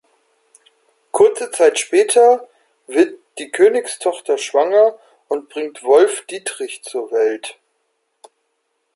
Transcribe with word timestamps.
Kurze 1.11 1.51
Zeit 1.51 1.77
später 1.77 2.49
wird 2.87 3.19
die 3.37 3.51
Königstochter 3.51 4.39
schwanger 4.39 4.97
und 5.27 5.47
bringt 5.49 5.83
Wolfdietrich 5.83 6.81
zu 6.83 7.11
Welt. 7.11 7.59